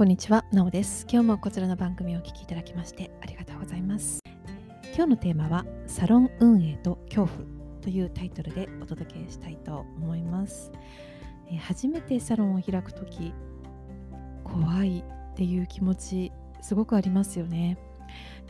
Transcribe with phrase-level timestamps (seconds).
[0.00, 1.06] こんにちは、なおです。
[1.12, 4.22] 今日もこちらの番組をお聞きいただきましてありがとうございます。
[4.94, 7.46] 今日のテーマはサロン運営と恐怖
[7.82, 10.72] というタイトルでお届けしたいと思います。
[11.52, 13.34] え初めてサロンを開くとき、
[14.42, 17.76] 怖いっていう気持ちすごくありますよね。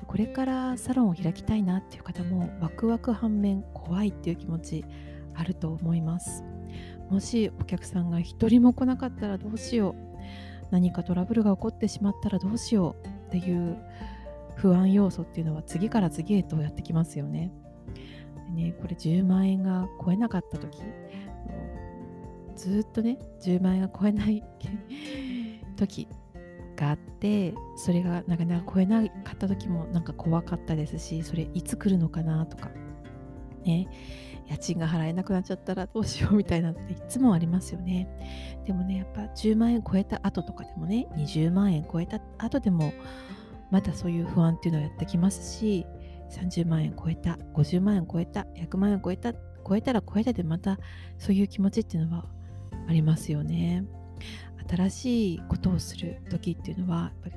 [0.06, 4.84] これからサロンを開きたいなっていう方もワクワク反面怖いっていう気持ち
[5.34, 6.44] あると思います。
[7.10, 10.09] もしお客さんが一人も来なかったらどうしよう
[10.70, 13.76] 何かトラブルが起こってしまったらどうしようっていう
[14.56, 17.50] 不安要素っていうのは次から次へとやってきますよね。
[18.54, 20.80] でねこれ10万円が超えなかった時
[22.56, 24.44] ずっとね10万円が超えない
[25.76, 26.08] 時
[26.76, 32.70] があってそれがなかなか超えなかった時もなんか怖かったですしそれいつ来るのかなとか
[33.64, 33.88] ね
[34.50, 38.08] 家賃が払えなくなっちゃったらどうしようみたいなのっていつもありますよね。
[38.66, 42.92] でもねやっぱ10万円超えた後とかでもね20万円超えた後でも
[43.70, 45.86] またそういう不安っていうのはやってきますし
[46.30, 50.78] 30万円超えた50万円超えた100万円超えた超えたら超えたでまた
[51.18, 52.24] そういう気持ちっていうのは
[52.88, 53.84] ありますよね。
[54.68, 57.34] 新しいことをする時っていうのはやっぱり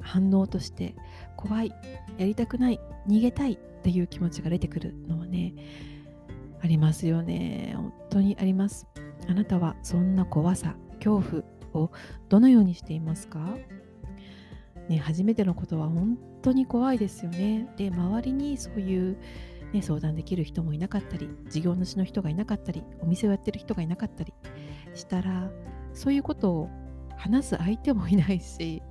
[0.00, 0.94] 反応として
[1.36, 1.72] 怖い
[2.18, 5.52] やりたくない逃げたいっていう気持ちが出てくるのはね
[6.66, 7.74] ありますよね。
[7.76, 8.88] 本当にあります。
[9.28, 11.92] あなたはそんな怖さ恐怖を
[12.28, 13.56] どのようにしていますか？
[14.88, 17.72] ね、初めてのことは本当に怖いですよね。
[17.76, 19.16] で、周りにそういう、
[19.72, 24.34] ね、相談できる人もいなかったり、事業主の人がいなかったり、お店をやってる人がいなかったり
[24.94, 25.48] したら、
[25.92, 26.70] そういうことを
[27.16, 28.82] 話す相手もいないし、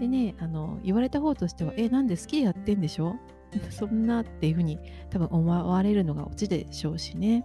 [0.00, 3.16] でね、あの言われた方としては、え、なんで好きでやってんでしょ？
[3.70, 4.78] そんなっていうふうに
[5.10, 7.44] 多分思われるのがオチでしょうしね。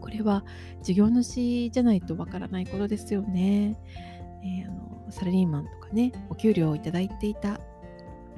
[0.00, 0.44] これは
[0.82, 3.76] 事業主じゃないとわからないことですよね。
[4.42, 7.60] えーあのサラリーマンとかねお給料をいただいていた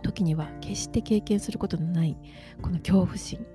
[0.02, 2.16] 時には決して経験することのない
[2.60, 3.46] この恐怖心、ね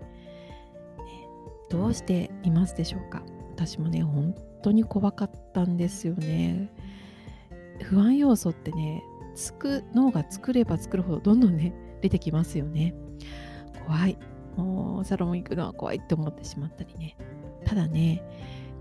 [1.70, 3.24] どうしていますでしょうか？
[3.56, 6.72] 私もね本当に怖かったんですよね
[7.84, 9.04] 不安要素ってね
[9.36, 12.96] つく脳が作れば作るほどどんどんね出てきますよね
[13.86, 14.18] 怖い
[14.58, 17.18] もうサロン行くのは怖いって思ってしまったりね
[17.66, 18.24] ただね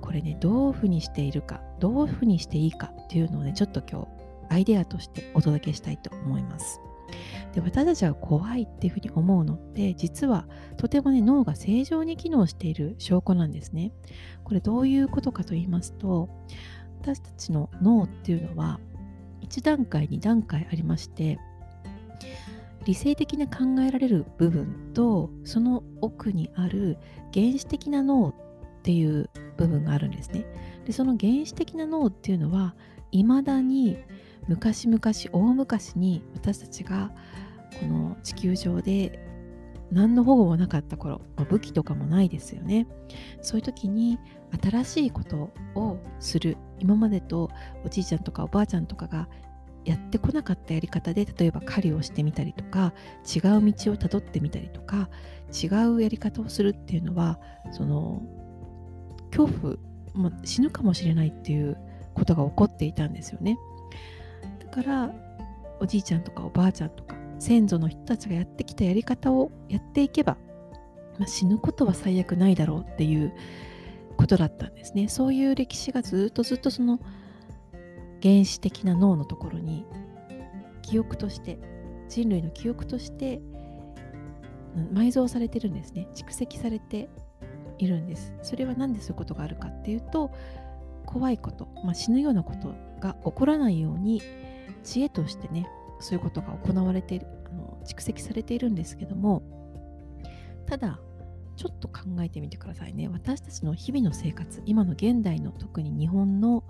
[0.00, 4.08] これねどういうふうにしているかどういうふうにしていいかっていうのをねちょっと今日
[4.54, 6.80] アイデアとしてお届けしたいと思います。
[7.54, 10.46] で私たちが怖いっていうふうに思うのって実は
[10.78, 13.92] とてもね脳が正常に機能している証拠なんですね。
[14.44, 16.28] これどういうことかと言いますと
[17.00, 18.80] 私たちの脳っていうのは
[19.42, 21.38] 1段階2段階ありまして
[22.84, 26.98] 理性的な考えられる部分とその奥にある
[27.32, 28.34] 原始的な脳っ
[28.82, 30.44] ていう部分があるんですね。
[30.84, 32.74] でその原始的な脳っていうのは
[33.12, 33.98] 未だに
[34.48, 35.00] 昔々
[35.32, 37.12] 大昔に私たちが
[37.78, 39.24] この地球上で
[39.92, 42.88] 何の保護もなかった頃、まあ武器とかもないですよね
[43.42, 44.18] そういう時に
[44.62, 47.50] 新しいことをする今までと
[47.84, 49.28] おじいちゃんとかおばあちゃんとかが
[49.84, 52.92] やってこなかったやり方で例えば狩りをしてみたりとか
[53.24, 55.08] 違う道をたどってみたりとか
[55.52, 57.40] 違うやり方をするっていうのは
[57.72, 58.22] その
[59.30, 59.76] 恐怖、
[60.14, 61.76] まあ死ぬかもしれないっていう
[62.14, 63.58] ことが起こっていたんですよね。
[64.60, 65.10] だから
[65.80, 70.36] おじいちゃんとかおばあちゃんとか先祖の人たちがやってきたやり方をやっていけば、
[71.18, 73.32] まあ死ぬことは最悪ないだろうっていう
[74.16, 75.08] ことだったんですね。
[75.08, 77.00] そういう歴史がずっとずっとその
[78.22, 79.84] 原始的な脳のところに
[80.82, 81.58] 記憶として
[82.08, 83.40] 人類の記憶として
[84.92, 86.08] 埋蔵されてるんですね。
[86.14, 87.08] 蓄積されて
[87.78, 88.32] いるんです。
[88.42, 90.30] それは何でそういうことがあるかっていうと
[91.06, 94.22] 怖いこと、まあ、死ぬようなことが起こらないように
[94.82, 95.68] 知恵としてね
[96.00, 99.42] そういうことが行われているあの蓄積されているんですけども
[100.66, 101.00] ただ
[101.56, 103.08] ちょっと考えてみてくださいね。
[103.08, 106.64] 私たちの日々の生活今の現代の特に日本の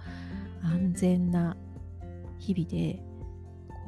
[0.62, 1.56] 安全な
[2.38, 3.02] 日々で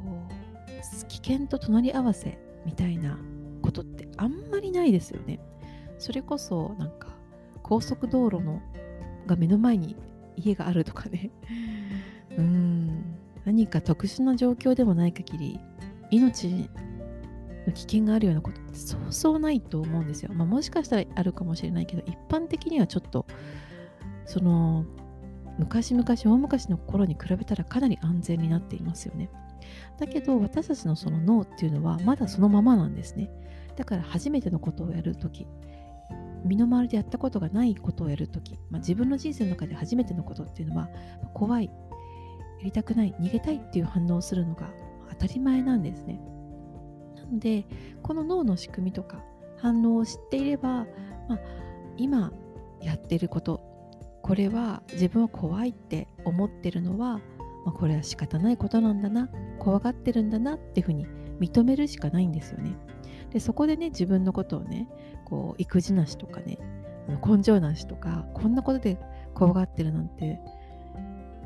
[0.05, 3.19] こう危険と隣り合わせみたいな
[3.63, 5.41] ことってあんまりないですよね。
[5.99, 7.09] それこそなんか
[7.63, 8.61] 高速道路の
[9.27, 9.97] が目の前に
[10.37, 11.31] 家があるとかね。
[12.31, 13.15] うーん。
[13.45, 15.61] 何か特殊な状況でもない限り
[16.11, 16.71] 命
[17.67, 20.33] の危険があるようなことってそうそうないと思うんですよ。
[20.35, 23.27] まあ、もしかしたらあるかもしれないけど一般的にはちょっと
[24.25, 24.85] その
[25.59, 29.31] 昔々大昔の頃に比べたらかなり安全になっていますよね。
[29.99, 33.31] だけど私たちのその脳っていうのはまだそのままなんですね。
[33.77, 35.47] だから初めてのことをやるとき
[36.45, 40.89] 身の回りでやったことがないことをやるとき、まあ、自分の人生の中で初めてのことっていうのは
[41.33, 41.73] 怖いや
[42.63, 44.71] りたくない逃げたいっていう反応をするのが
[45.11, 46.21] 当たり前なんですね
[47.17, 47.67] なので
[48.03, 49.25] この脳の仕組みとか
[49.59, 50.87] 反応を知っていれば、
[51.29, 51.39] まあ、
[51.97, 52.33] 今
[52.83, 53.64] やってること
[54.25, 57.23] これは自分は怖いって思ってるのは、ま
[57.67, 59.29] あ、これは仕方ないことなんだな
[59.59, 61.07] 怖がってるんだなっていうふうに
[61.41, 62.75] 認めるしかないんですよね。
[63.33, 64.89] でそこでね自分のことをね
[65.27, 66.59] こう育児なしとかね
[67.23, 68.99] 根性なしとかこんなことで
[69.35, 70.41] 怖がってるなんて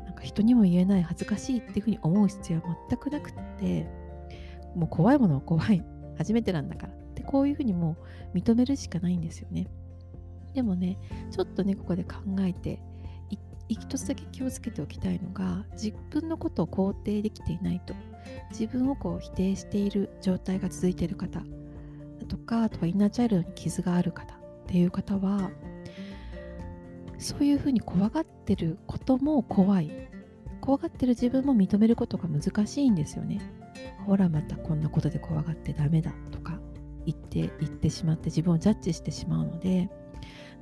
[0.05, 3.89] なんか人にも言えない恥ずかしいっていうふうに思う必要は全くなくって
[4.73, 5.83] もう怖いものは怖い
[6.17, 7.97] 初めてなんだからってこういうふうにも
[8.33, 9.67] う認めるしかないんですよね
[10.53, 10.97] でもね
[11.31, 12.81] ちょっとねここで考えて
[13.69, 17.93] 一つだけ気をつけておきたいのが自分のことを肯定できていないと
[18.49, 21.45] 自分をこう否定している状態が続いている方だ
[22.27, 25.51] とかあとはインナーチャイルドに傷がある方っていう方は
[27.19, 29.91] そういうふうに怖がってることも怖い。
[30.61, 33.41] 怖がってる自分も認めることが難しいんですよね。
[34.05, 36.59] ほらまたこんなことで怖がってダメだとか
[37.05, 39.89] 言って言ってしまって自分をジャッジしてしまうので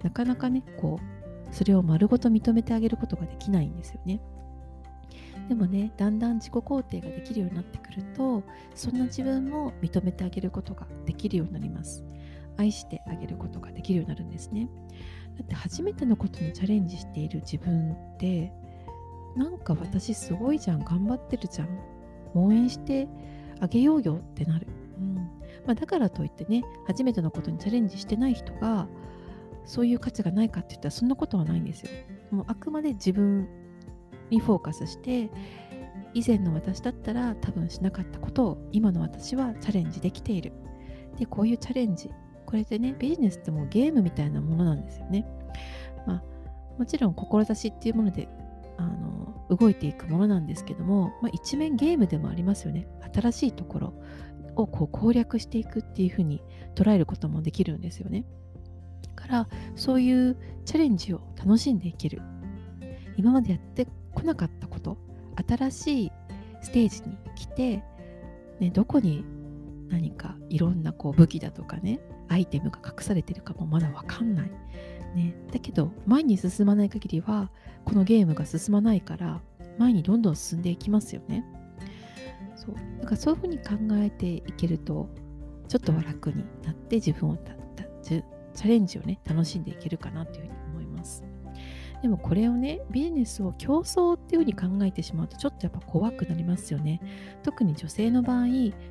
[0.04, 4.22] なかなかねこうそれを丸ごと認めてあげることができないんですよね。
[5.48, 8.44] でもねだんだん自己肯定ができるようになってくると
[8.76, 12.04] そんな自分も認めてあげることができるようになります。
[12.58, 14.68] 愛してあげることができるようになるんですね。
[15.38, 18.52] だって初めてのことにチャレンジしている自分って
[19.36, 21.70] なんか私すごいじゃん頑張ってるじゃん
[22.34, 23.08] 応援して
[23.60, 24.68] あげようよってなる、
[24.98, 25.16] うん。
[25.16, 28.88] まあ、だからといってね初めてのことにチャレンジしてない人が
[29.68, 31.92] そういう価値がないかって言ったらそんなことはないんですよ
[32.31, 33.48] もうあくまで自分
[34.30, 35.30] にフォーカスして
[36.14, 40.54] 以前の私だったら多分しなかったことを今の私はチャレンジできている
[41.19, 42.10] でこういうチャレンジ
[42.46, 45.28] これでねビジネスってもうゲームみたいなものなんですよね。
[46.06, 46.24] まあ、
[46.80, 48.30] もちろん志っていうもので
[48.78, 52.88] あの動いていくものなんですけども、まあ、一面ゲームでもありますよね。
[53.14, 53.94] 新しいところ
[54.56, 56.42] をこう攻略していくっていうふうに
[56.74, 58.25] 捉えることもできるんですよね。
[59.28, 62.22] からそういうチャレンジを楽しんでいける。
[63.18, 64.98] 今までやってこなかったこと
[65.48, 66.12] 新しい
[66.62, 67.84] ステージに来て、
[68.60, 69.26] ね、どこに
[69.90, 74.52] 何かいろんなこう武器だとかねアイテムが隠されてるかもまだわかんない。
[75.16, 77.50] ね、だけど前に進まない限りは
[77.86, 79.42] このゲームが進まないから
[79.80, 81.44] 前にどんどん進んでいきますよね。
[82.56, 85.10] そうだからそういうふうに考えていけると
[85.68, 87.38] ちょっとは楽になって自分を
[88.57, 91.24] チャレンジをね楽しんでいけるかなというふうに思います。
[92.01, 97.01] でもこれをねビジネスを競争っていうふうに考えてしまうとちょっとやっぱ怖くなりますよね
[97.42, 98.45] 特に女性の場合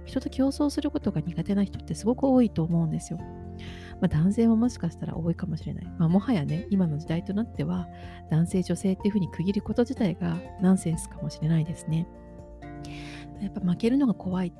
[0.06, 3.20] 人と競争することが苦手な人ってすごく多いと思うんですよ
[4.00, 5.86] まあ、男性ももしかしたら多いかもしれない。
[5.98, 7.88] まあ、もはやね、今の時代となっては、
[8.30, 12.06] 男性、女性っていうふうに区切ること自体がナンセンスかもしれないですね。
[13.40, 14.52] やっぱ負けるのが怖い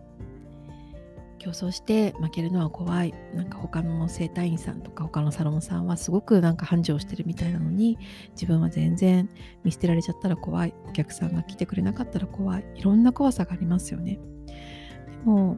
[1.46, 3.14] 競争して負けるのは怖い。
[3.32, 7.98] なんか他の整体院さんとか他のサロンさんはすごくなんか繁盛してるみたいなのに
[8.32, 9.30] 自分は全然
[9.62, 10.74] 見捨てられちゃったら怖い。
[10.88, 12.64] お客さんが来てくれなかったら怖い。
[12.74, 14.18] いろんな怖さがありますよね。
[14.46, 15.56] でも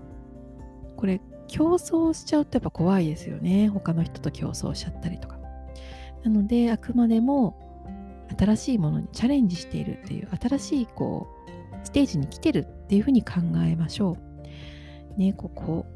[0.96, 3.68] これ競争しちゃうとやっぱ怖いですよね。
[3.68, 5.38] 他の人と競争しちゃったりとか。
[6.22, 7.56] なのであくまでも
[8.38, 13.36] 新しいものにチャレンジしているっていう新しいこうステージに来てるっていうふうに考
[13.66, 14.27] えましょう。
[15.16, 15.86] ねここ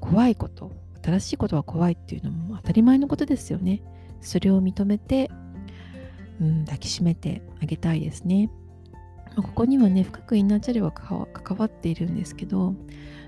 [0.00, 3.82] 怖いこと新しいことは怖いっていうのも当たり前のことですよね。
[4.20, 5.30] それを認めて、
[6.40, 8.50] うん、抱きしめてあげたいですね。
[9.36, 12.74] ここにはね深くインナーチャイルドが関わっているんですけど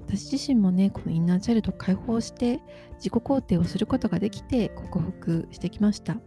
[0.07, 2.61] 私自身もねこのインナーチャイルド解放して
[2.95, 6.21] 自己肯定をすることができて克服してきました、ま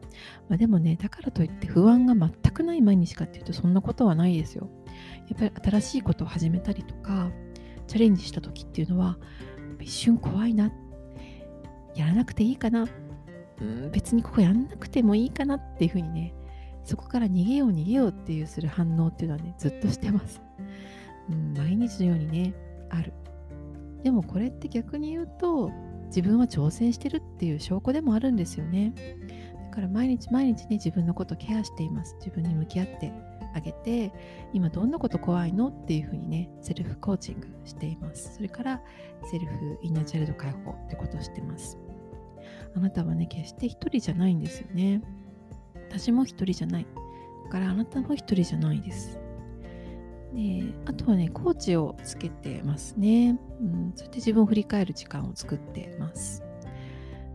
[0.52, 4.70] あ、でもねだからといって不安が全くない毎日かっていうとそんなことはないですよ。
[5.30, 7.32] やっぱり新しいことを始めたりとか
[7.92, 9.18] チャレンジした時っていうのは
[9.82, 10.72] 一瞬怖いな。
[11.94, 12.88] やらなくていいかな、
[13.60, 16.34] うん、別にここやんなくてもいいかなっていうふうにね
[16.86, 20.42] そこから逃げよう逃げようっていうする反応っていうのはねずっとしてます、
[21.30, 22.54] うん、毎日のようにね
[22.90, 23.12] ある。
[24.04, 25.70] でもこれって逆に言うと
[26.06, 28.94] 自分は挑戦してるっていう証拠でもあるんですよね。
[28.96, 29.06] だ
[29.72, 32.16] から毎日毎日ね自分のことケアしています。
[32.20, 33.12] 自分に向き合って
[33.54, 34.14] あげて
[34.54, 38.36] 今どんなこと怖いのっていうふうにねセルフコーチングしています。
[38.36, 38.82] それから
[39.30, 41.78] セルフインナーチャイルド解放ってことをしてます。
[42.76, 45.02] あなたはね決して一人じゃないんですよね。
[45.90, 46.88] 私も一人じゃない。
[47.46, 49.20] だからあなたも一人じゃないです。
[50.34, 56.42] であとはねコーチをつけてますね、うん、そして自分を振り返る時間を作ってます。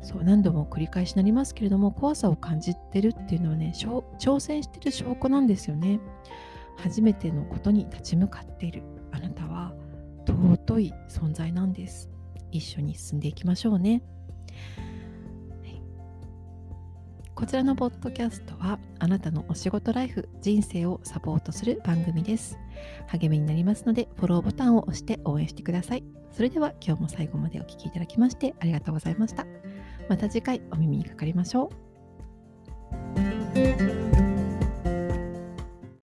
[0.07, 5.99] そう何度も繰り返しになりますけれども怖さを感じてるっていうのはね挑戦してる証拠なんですよね。
[6.77, 9.75] 初めてのことに立ち向かっているあなたは
[10.25, 12.09] 尊い存在なんです。
[12.53, 14.03] 一緒に進んでいきましょうね、
[15.63, 15.83] はい、
[17.35, 22.57] こちらのポッドキャストはあなたのお仕事ライフ人生をサポートする番組です。
[23.09, 26.05] 励みになりますのでフォローボタンを押して応援してください。
[26.31, 29.45] それでは今日も最後までお聴きいただきましてありがとうございました。
[30.09, 31.86] また次回お耳にかかりましょう。